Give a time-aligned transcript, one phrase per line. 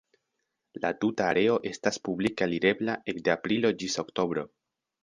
[0.85, 4.51] La tuta areo estas publike alirebla ekde aprilo ĝis oktobro.